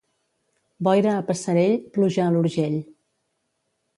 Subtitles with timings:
[0.87, 2.79] Boira a Passerell, pluja a l'Urgell.